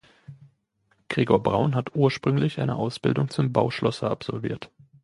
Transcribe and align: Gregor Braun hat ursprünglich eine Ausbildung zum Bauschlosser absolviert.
Gregor 1.09 1.43
Braun 1.43 1.75
hat 1.75 1.93
ursprünglich 1.95 2.59
eine 2.59 2.73
Ausbildung 2.75 3.29
zum 3.29 3.53
Bauschlosser 3.53 4.09
absolviert. 4.09 4.71